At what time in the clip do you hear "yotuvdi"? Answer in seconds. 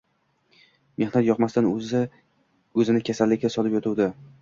3.81-4.15